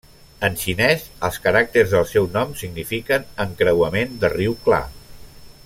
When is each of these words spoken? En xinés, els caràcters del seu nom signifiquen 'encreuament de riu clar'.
En 0.47 0.55
xinés, 0.61 1.03
els 1.29 1.37
caràcters 1.43 1.93
del 1.97 2.07
seu 2.13 2.25
nom 2.37 2.55
signifiquen 2.63 3.29
'encreuament 3.45 4.17
de 4.25 4.33
riu 4.39 4.57
clar'. 4.69 4.87